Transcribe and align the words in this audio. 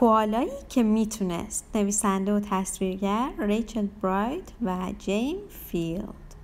کوالایی 0.00 0.50
که 0.68 0.82
می‌تونست 0.82 1.64
نویسنده 1.74 2.34
و 2.34 2.40
تصویرگر 2.40 3.30
ریچل 3.38 3.86
برایت 4.02 4.52
و 4.62 4.92
جیم 4.98 5.36
فیلد. 5.48 6.34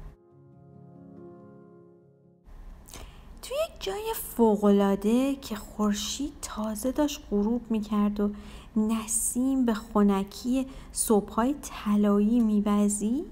توی 3.42 3.56
یک 3.56 3.80
جای 3.80 4.12
فوقالعاده 4.14 5.34
که 5.34 5.54
خورشید 5.56 6.32
تازه 6.42 6.92
داشت 6.92 7.22
غروب 7.30 7.60
می‌کرد 7.70 8.20
و 8.20 8.30
نسیم 8.76 9.66
به 9.66 9.74
خنکی 9.74 10.66
صبحهای 10.92 11.54
طلایی 11.62 12.40
میوزید 12.40 13.26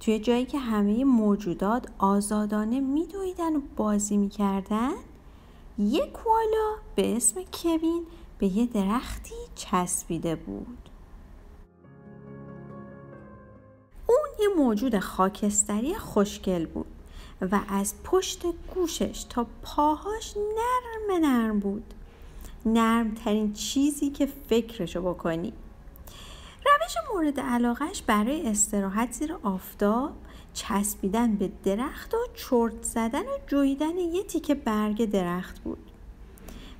توی 0.00 0.18
جایی 0.18 0.44
که 0.44 0.58
همه 0.58 1.04
موجودات 1.04 1.86
آزادانه 1.98 2.80
میدویدن 2.80 3.56
و 3.56 3.60
بازی 3.76 4.16
می‌کردن 4.16 4.92
یک 5.78 6.12
کوالا 6.12 6.76
به 6.94 7.16
اسم 7.16 7.40
کوین 7.52 8.06
به 8.40 8.46
یه 8.46 8.66
درختی 8.66 9.34
چسبیده 9.54 10.36
بود. 10.36 10.88
اون 14.06 14.28
یه 14.40 14.48
موجود 14.56 14.98
خاکستری 14.98 15.94
خوشگل 15.94 16.66
بود 16.66 16.86
و 17.40 17.60
از 17.68 17.94
پشت 18.04 18.42
گوشش 18.74 19.26
تا 19.28 19.46
پاهاش 19.62 20.34
نرم 20.36 21.24
نرم 21.24 21.60
بود. 21.60 21.94
نرمترین 22.66 23.52
چیزی 23.52 24.10
که 24.10 24.28
فکرشو 24.48 25.02
بکنی. 25.02 25.52
روش 26.66 26.94
مورد 27.14 27.40
علاقهش 27.40 28.02
برای 28.02 28.48
استراحت 28.48 29.12
زیر 29.12 29.36
آفتاب 29.42 30.12
چسبیدن 30.54 31.36
به 31.36 31.50
درخت 31.64 32.14
و 32.14 32.18
چرت 32.34 32.82
زدن 32.82 33.22
و 33.22 33.38
جویدن 33.46 33.98
یه 33.98 34.22
تیکه 34.22 34.54
برگ 34.54 35.10
درخت 35.10 35.58
بود. 35.58 35.89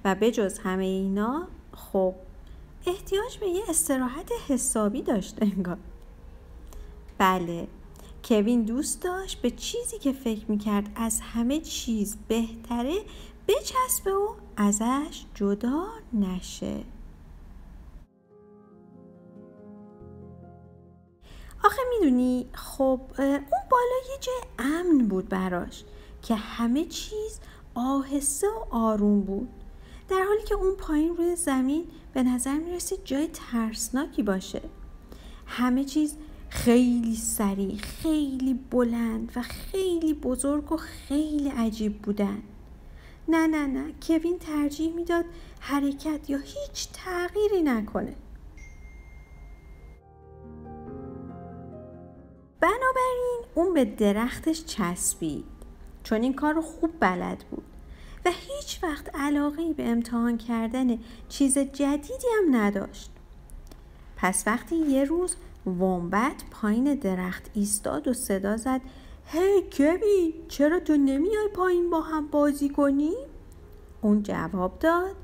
و 0.05 0.15
به 0.15 0.31
جز 0.31 0.59
همه 0.59 0.85
اینا 0.85 1.47
خب 1.73 2.15
احتیاج 2.87 3.39
به 3.39 3.49
یه 3.49 3.63
استراحت 3.69 4.33
حسابی 4.49 5.03
داشت 5.03 5.39
انگار. 5.43 5.79
بله 7.19 7.69
کوین 8.25 8.63
دوست 8.63 9.03
داشت 9.03 9.43
به 9.43 9.51
چیزی 9.51 9.99
که 9.99 10.13
فکر 10.13 10.51
می‌کرد 10.51 10.89
از 10.95 11.21
همه 11.21 11.61
چیز 11.61 12.17
بهتره 12.29 12.95
بچسبه 13.49 14.15
و 14.15 14.35
ازش 14.57 15.25
جدا 15.35 15.85
نشه. 16.13 16.85
آخه 21.65 21.83
می‌دونی 21.91 22.47
خب 22.53 23.01
اون 23.19 23.45
بالا 23.71 24.01
یه 24.13 24.19
جای 24.21 24.43
امن 24.59 25.09
بود 25.09 25.29
براش 25.29 25.85
که 26.23 26.35
همه 26.35 26.85
چیز 26.85 27.41
آهسته 27.75 28.47
و 28.47 28.75
آروم 28.75 29.21
بود. 29.21 29.49
در 30.11 30.25
حالی 30.25 30.43
که 30.43 30.55
اون 30.55 30.75
پایین 30.75 31.17
روی 31.17 31.37
زمین 31.37 31.85
به 32.15 32.23
نظر 32.23 32.59
می‌رسید 32.59 33.05
جای 33.05 33.29
ترسناکی 33.33 34.23
باشه. 34.23 34.63
همه 35.47 35.85
چیز 35.85 36.17
خیلی 36.49 37.17
سریع 37.17 37.77
خیلی 37.77 38.55
بلند 38.55 39.33
و 39.37 39.43
خیلی 39.43 40.15
بزرگ 40.15 40.73
و 40.73 40.77
خیلی 40.77 41.49
عجیب 41.49 42.03
بودن. 42.03 42.43
نه 43.29 43.47
نه 43.47 43.67
نه. 43.67 43.93
کوین 44.03 44.39
ترجیح 44.39 44.95
می‌داد 44.95 45.25
حرکت 45.61 46.31
یا 46.31 46.39
هیچ 46.39 46.89
تغییری 46.93 47.63
نکنه. 47.63 48.15
بنابراین 52.61 53.43
اون 53.55 53.75
به 53.75 53.85
درختش 53.85 54.65
چسبید. 54.65 55.45
چون 56.03 56.23
این 56.23 56.35
کار 56.35 56.55
رو 56.55 56.63
خوب 56.63 56.91
بلد 57.01 57.45
بود. 57.51 57.70
و 58.25 58.31
هیچ 58.31 58.81
وقت 58.83 59.15
علاقه 59.15 59.73
به 59.73 59.89
امتحان 59.89 60.39
کردن 60.39 60.99
چیز 61.29 61.59
جدیدی 61.59 62.27
هم 62.39 62.57
نداشت. 62.57 63.11
پس 64.17 64.43
وقتی 64.47 64.77
یه 64.77 65.05
روز 65.05 65.37
ومبت 65.67 66.43
پایین 66.51 66.95
درخت 66.95 67.51
ایستاد 67.55 68.09
و 68.09 68.15
صدا 68.15 68.57
زد 68.57 68.81
هی 69.27 69.65
hey, 69.71 70.49
چرا 70.49 70.81
تو 70.81 70.97
نمیای 70.97 71.49
پایین 71.55 71.91
با 71.91 72.01
هم 72.01 72.27
بازی 72.27 72.69
کنی؟ 72.69 73.15
اون 74.01 74.23
جواب 74.23 74.79
داد 74.79 75.17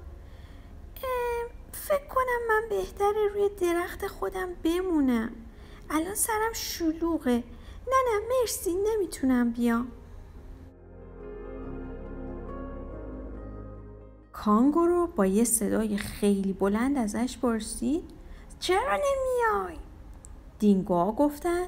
فکر 1.89 2.07
کنم 2.07 2.41
من 2.49 2.69
بهتره 2.71 3.29
روی 3.35 3.49
درخت 3.61 4.07
خودم 4.07 4.49
بمونم. 4.63 5.33
الان 5.91 6.15
سرم 6.15 6.53
شلوغه. 6.53 7.45
نه 7.89 7.97
نه 8.07 8.21
مرسی 8.29 8.75
نمی‌تونم 8.75 9.51
بیام. 9.51 9.89
کانگورو 14.47 15.07
با 15.07 15.27
یه 15.27 15.45
صدای 15.45 15.97
خیلی 15.97 16.53
بلند 16.53 16.99
ازش 16.99 17.39
پرسید 17.39 18.05
چرا 18.61 18.93
نمیای؟ 18.93 19.77
دینگوها 20.59 21.13
گفتن 21.13 21.67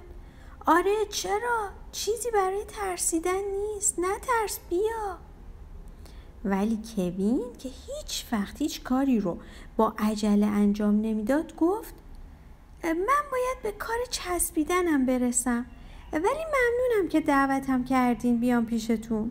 آره 0.67 0.95
چرا؟ 1.11 1.69
چیزی 1.93 2.31
برای 2.31 2.65
ترسیدن 2.69 3.41
نیست 3.75 3.99
نه 3.99 4.19
ترس 4.19 4.59
بیا 4.71 5.19
ولی 6.45 6.79
کوین 6.95 7.43
که 7.59 7.69
هیچ 7.69 8.25
وقت 8.33 8.63
هیچ 8.63 8.83
کاری 8.83 9.21
رو 9.21 9.39
با 9.77 9.95
عجله 9.99 10.47
انجام 10.47 11.01
نمی‌داد 11.01 11.57
گفت 11.57 11.95
من 12.85 13.25
باید 13.33 13.63
به 13.63 13.73
کار 13.73 13.99
چسبیدنم 14.11 15.07
برسم 15.07 15.67
ولی 16.13 16.23
ممنونم 16.23 17.09
که 17.09 17.21
دعوتم 17.21 17.85
کردین 17.85 18.41
بیام 18.41 18.67
پیشتون 18.67 19.31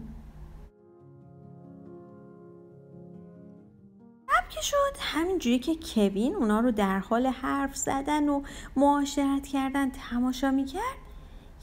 شد. 4.67 4.97
همینجوری 4.99 5.59
که 5.59 5.75
کوین 5.75 6.35
اونا 6.35 6.59
رو 6.59 6.71
در 6.71 6.99
حال 6.99 7.27
حرف 7.27 7.75
زدن 7.75 8.29
و 8.29 8.41
معاشرت 8.75 9.47
کردن 9.47 9.89
تماشا 9.89 10.51
می‌کرد 10.51 10.97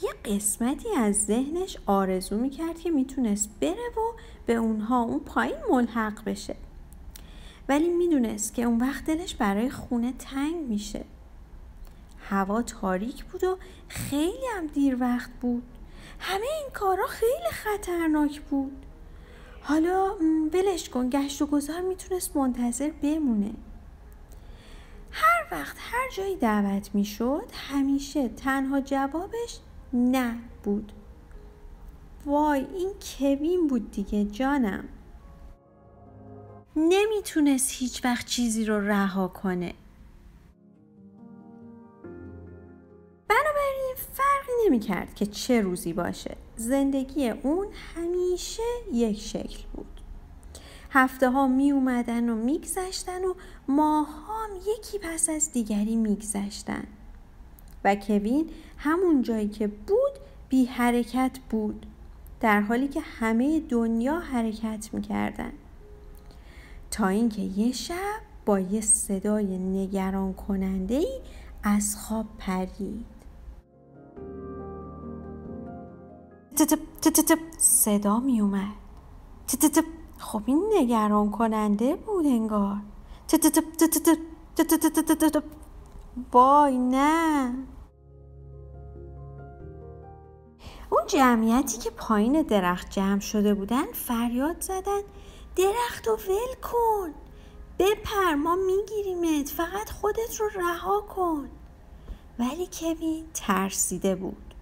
یه 0.03 0.11
قسمتی 0.25 0.89
از 0.97 1.25
ذهنش 1.25 1.79
آرزو 1.87 2.37
می‌کرد 2.37 2.79
که 2.79 2.91
می‌تونست 2.91 3.51
بره 3.61 3.91
و 3.97 4.19
به 4.47 4.55
اونها 4.55 5.03
اون 5.03 5.21
پایین 5.21 5.57
ملحق 5.71 6.25
بشه. 6.25 6.57
ولی 7.69 7.89
می‌دونست 7.89 8.55
که 8.55 8.63
اون 8.63 8.81
وقت 8.81 9.05
دلش 9.05 9.35
برای 9.35 9.71
خونه 9.71 10.13
تنگ 10.13 10.57
میشه. 10.57 11.05
هوا 12.29 12.63
تاریک 12.63 13.25
بود 13.25 13.45
و 13.45 13.59
خیلی 13.89 14.47
هم 14.57 14.67
دیر 14.67 14.97
وقت 15.01 15.31
بود. 15.41 15.63
همه 16.19 16.47
این 16.61 16.71
کارا 16.73 17.07
خیلی 17.07 17.51
خطرناک 17.53 18.41
بود. 18.41 18.87
حالا 19.67 20.15
ولش 20.53 20.89
کن. 20.89 21.11
گشت 21.11 21.43
و 21.43 21.47
گذار 21.47 21.81
می‌تونست 21.81 22.37
منتظر 22.37 22.91
بمونه. 23.03 23.51
هر 25.11 25.47
وقت 25.53 25.77
هر 25.79 26.11
جایی 26.17 26.37
دعوت 26.37 26.95
می‌شد 26.95 27.45
همیشه 27.53 28.29
تنها 28.29 28.81
جوابش 28.81 29.59
نه 29.93 30.37
بود 30.63 30.93
وای 32.27 32.67
این 32.75 32.93
کوین 33.01 33.67
بود 33.67 33.91
دیگه 33.91 34.25
جانم. 34.25 34.85
نمی‌تونست 36.77 37.73
هیچ 37.73 38.05
وقت 38.05 38.27
چیزی 38.27 38.65
رو 38.65 38.81
رها 38.89 39.29
کنه. 39.29 39.75
بنابراین 43.29 43.95
فرقی 44.13 44.53
نمی‌کرد 44.67 45.15
که 45.15 45.27
چه 45.27 45.61
روزی 45.61 45.93
باشه. 45.93 46.37
زندگی 46.57 47.31
اون 47.31 47.67
همیشه 48.35 48.63
یک 48.93 49.21
شکل 49.21 49.63
بود. 49.73 50.01
هفته 50.91 51.31
ها 51.31 51.47
می 51.47 51.73
اومدن 51.73 52.29
و 52.29 52.35
میگذشتن 52.35 53.25
و 53.25 53.35
ماه 53.69 54.09
هم 54.09 54.57
یکی 54.79 54.99
پس 54.99 55.29
از 55.29 55.53
دیگری 55.53 55.97
میگذشتن 55.97 56.85
و 57.85 57.95
کوین 57.95 58.51
همون 58.79 59.23
جایی 59.23 59.49
که 59.49 59.67
بود 59.67 60.13
بی 60.49 60.65
حرکت 60.65 61.39
بود 61.51 61.87
در 62.41 62.61
حالی 62.61 62.89
که 62.89 63.01
همه 63.01 63.61
دنیا 63.61 64.19
حرکت 64.19 64.89
می‌کردن 64.93 65.53
تا 66.91 67.09
اینکه 67.09 67.43
یه 67.43 67.73
شب 67.73 68.21
با 68.47 68.61
یه 68.61 68.81
صدای 68.81 69.59
نگران 69.59 70.35
کننده 70.35 70.95
ای 70.95 71.21
از 71.63 71.97
خواب 71.97 72.27
پرید. 72.39 73.14
صدا 77.59 78.21
می 78.21 78.41
اومد 78.41 78.75
خب 80.19 80.43
این 80.47 80.73
نگران 80.75 81.31
کننده 81.31 81.97
بود 81.97 82.27
انگار 82.27 82.77
وای 86.33 86.79
نه 86.79 87.55
اون 90.91 91.03
جمعیتی 91.07 91.79
که 91.79 91.91
پایین 91.91 92.43
درخت 92.43 92.91
جمع 92.91 93.21
شده 93.21 93.55
بودن 93.55 93.93
فریاد 93.93 94.61
زدن 94.61 95.01
درخت 95.57 96.09
و 96.09 96.11
ول 96.11 96.55
کن 96.63 97.15
بپر 97.79 98.35
ما 98.35 98.57
میگیریمت 98.57 99.49
فقط 99.49 99.91
خودت 99.91 100.41
رو 100.41 100.49
رها 100.55 101.01
کن 101.01 101.49
ولی 102.39 102.69
کوین 102.73 103.25
ترسیده 103.35 104.15
بود 104.15 104.54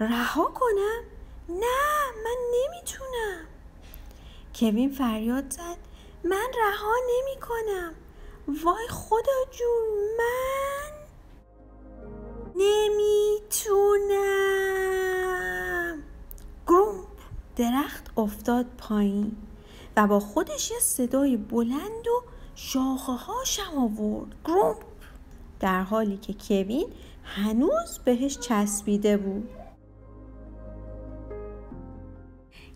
رها 0.00 0.44
کنم؟ 0.44 1.02
نه 1.48 2.12
من 2.24 2.36
نمی‌تونم. 2.54 3.46
کوین 4.54 4.90
فریاد 4.90 5.50
زد. 5.50 5.76
من 6.24 6.46
رها 6.58 6.94
نمی 7.10 7.40
کنم 7.40 7.94
وای 8.64 8.88
خدا 8.88 9.44
جون 9.50 9.88
من 10.18 10.90
نمی‌تونم. 12.56 13.52
گرومپ 16.66 17.06
درخت 17.56 18.18
افتاد 18.18 18.66
پایین 18.78 19.36
و 19.96 20.06
با 20.06 20.20
خودش 20.20 20.70
یه 20.70 20.78
صدای 20.78 21.36
بلند 21.36 22.08
و 22.08 22.22
شاخه 22.54 23.12
هاشم 23.12 23.78
آورد. 23.78 24.34
گرومپ 24.44 24.82
در 25.60 25.82
حالی 25.82 26.16
که 26.16 26.34
کوین 26.48 26.92
هنوز 27.24 27.98
بهش 28.04 28.38
چسبیده 28.38 29.16
بود. 29.16 29.50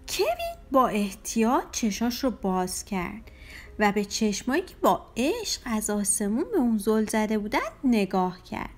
کوین 0.08 0.56
با 0.72 0.88
احتیاط 0.88 1.64
چشاش 1.72 2.24
رو 2.24 2.30
باز 2.30 2.84
کرد 2.84 3.30
و 3.78 3.92
به 3.92 4.04
چشمایی 4.04 4.62
که 4.62 4.74
با 4.82 5.06
عشق 5.16 5.60
از 5.64 5.90
آسمون 5.90 6.44
به 6.52 6.58
اون 6.58 6.78
زل 6.78 7.06
زده 7.06 7.38
بودن 7.38 7.58
نگاه 7.84 8.42
کرد. 8.42 8.70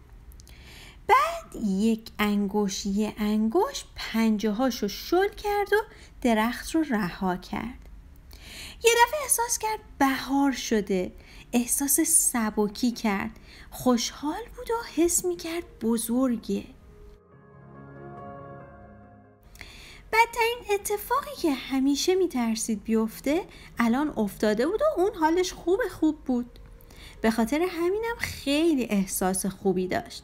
بعد 1.09 1.63
یک 1.65 2.11
انگوش 2.19 2.87
یه 2.87 3.15
انگوش 3.19 3.85
پنجه 3.97 4.51
هاشو 4.51 4.89
شل 4.89 5.29
کرد 5.29 5.73
و 5.73 5.77
درخت 6.23 6.75
رو 6.75 6.83
رها 6.83 7.37
کرد. 7.37 7.79
یه 8.85 8.91
دفعه 9.07 9.21
احساس 9.23 9.59
کرد 9.59 9.79
بهار 9.99 10.53
شده 10.53 11.13
احساس 11.53 12.01
سبکی 12.01 12.91
کرد 12.91 13.31
خوشحال 13.71 14.43
بود 14.57 14.71
و 14.71 15.03
حس 15.03 15.25
می 15.25 15.37
کرد 15.37 15.65
بزرگه. 15.81 16.65
بدترین 20.13 20.75
اتفاقی 20.75 21.37
که 21.43 21.53
همیشه 21.53 22.15
میترسید 22.15 22.85
بیفته 22.85 23.43
الان 23.79 24.13
افتاده 24.17 24.67
بود 24.67 24.83
و 24.83 25.01
اون 25.01 25.15
حالش 25.15 25.53
خوب 25.53 25.81
خوب 25.91 26.19
بود. 26.25 26.59
به 27.21 27.31
خاطر 27.31 27.61
همینم 27.71 28.17
خیلی 28.19 28.85
احساس 28.85 29.47
خوبی 29.47 29.89
داشت. 29.89 30.23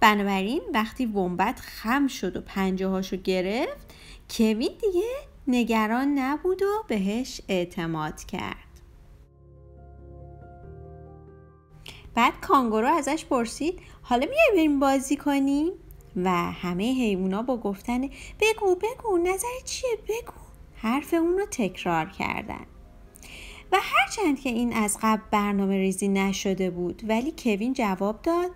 بنابراین 0.00 0.62
وقتی 0.74 1.06
ومبت 1.06 1.60
خم 1.60 2.06
شد 2.06 2.36
و 2.36 2.40
پنجه 2.40 2.86
هاشو 2.88 3.16
گرفت 3.16 3.94
کوین 4.30 4.70
دیگه 4.80 5.08
نگران 5.48 6.18
نبود 6.18 6.62
و 6.62 6.84
بهش 6.88 7.40
اعتماد 7.48 8.24
کرد. 8.24 8.68
بعد 12.14 12.40
کانگورو 12.40 12.88
ازش 12.88 13.24
پرسید 13.24 13.80
حالا 14.02 14.26
میای 14.26 14.50
بریم 14.52 14.80
بازی 14.80 15.16
کنیم؟ 15.16 15.72
و 16.16 16.30
همه 16.52 16.84
حیوونا 16.94 17.42
با 17.42 17.56
گفتن 17.56 18.00
بگو 18.40 18.74
بگو 18.74 19.18
نظر 19.18 19.48
چیه؟ 19.64 19.98
بگو. 20.08 20.32
حرف 20.76 21.14
اون 21.14 21.46
تکرار 21.50 22.06
کردن. 22.06 22.66
و 23.72 23.78
هرچند 23.82 24.40
که 24.40 24.48
این 24.48 24.72
از 24.72 24.98
قبل 25.02 25.22
برنامه 25.30 25.76
ریزی 25.76 26.08
نشده 26.08 26.70
بود 26.70 27.02
ولی 27.08 27.34
کوین 27.38 27.72
جواب 27.72 28.22
داد 28.22 28.50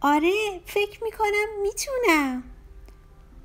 آره 0.00 0.60
فکر 0.64 1.04
می‌کنم 1.04 1.62
می‌تونم. 1.62 2.42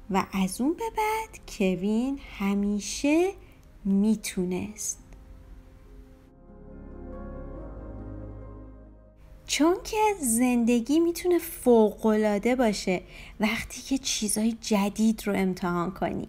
و 0.09 0.25
از 0.31 0.62
اون 0.62 0.74
به 0.74 0.83
بعد 0.98 1.39
کوین 1.57 2.19
همیشه 2.39 3.31
می‌تونست. 3.86 5.04
چون 9.57 9.77
که 9.83 9.97
زندگی 10.21 10.99
می‌تونه 10.99 11.39
فوقالعاده 11.39 12.55
باشه 12.55 13.01
وقتی 13.39 13.81
که 13.81 13.97
چیزای 13.97 14.51
جدید 14.61 15.23
رو 15.25 15.33
امتحان 15.35 15.91
کنی. 15.91 16.27